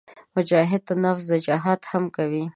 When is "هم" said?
1.91-2.03